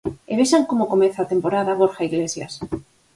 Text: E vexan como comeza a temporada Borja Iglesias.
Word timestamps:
E 0.31 0.33
vexan 0.39 0.63
como 0.69 0.91
comeza 0.93 1.19
a 1.21 1.29
temporada 1.33 1.77
Borja 1.79 2.07
Iglesias. 2.11 2.53